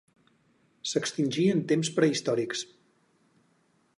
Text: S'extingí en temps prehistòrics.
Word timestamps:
S'extingí 0.91 1.43
en 1.57 1.61
temps 1.73 1.93
prehistòrics. 1.99 2.65